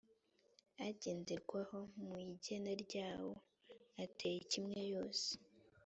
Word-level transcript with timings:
agenderwaho 0.87 1.79
mu 2.05 2.15
igena 2.31 2.71
ryawo 2.83 3.31
ateye 4.03 4.39
kimwe 4.51 4.79
hose 4.91 5.31